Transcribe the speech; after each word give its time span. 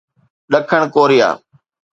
ڏکڻ 0.51 0.81
ڪوريا 0.95 1.29